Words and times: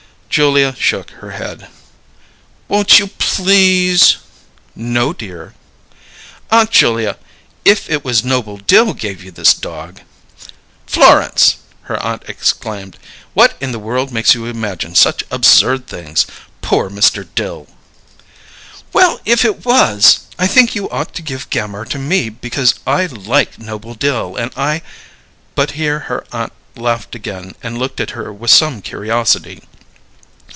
Julia 0.33 0.73
shook 0.79 1.09
her 1.11 1.31
head. 1.31 1.67
"Won't 2.69 2.99
you, 2.99 3.07
please?" 3.07 4.15
"No, 4.73 5.11
dear." 5.11 5.53
"Aunt 6.49 6.71
Julia, 6.71 7.17
if 7.65 7.89
it 7.89 8.05
was 8.05 8.23
Noble 8.23 8.55
Dill 8.55 8.93
gave 8.93 9.21
you 9.21 9.31
this 9.31 9.53
dog" 9.53 9.99
"Florence!" 10.87 11.57
her 11.81 12.01
aunt 12.01 12.23
exclaimed. 12.29 12.97
"What 13.33 13.57
in 13.59 13.73
the 13.73 13.77
world 13.87 14.13
makes 14.13 14.33
you 14.33 14.45
imagine 14.45 14.95
such 14.95 15.25
absurd 15.31 15.85
things? 15.87 16.25
Poor 16.61 16.89
Mr. 16.89 17.27
Dill!" 17.35 17.67
"Well, 18.93 19.19
if 19.25 19.43
it 19.43 19.65
was, 19.65 20.21
I 20.39 20.47
think 20.47 20.73
you 20.75 20.89
ought 20.91 21.13
to 21.15 21.21
give 21.21 21.49
Gammire 21.49 21.83
to 21.83 21.99
me 21.99 22.29
because 22.29 22.75
I 22.87 23.05
like 23.07 23.59
Noble 23.59 23.95
Dill, 23.95 24.37
and 24.37 24.53
I" 24.55 24.81
But 25.55 25.71
here 25.71 25.99
her 26.07 26.23
aunt 26.31 26.53
laughed 26.77 27.15
again 27.15 27.53
and 27.61 27.77
looked 27.77 27.99
at 27.99 28.11
her 28.11 28.31
with 28.31 28.49
some 28.49 28.81
curiosity. 28.81 29.63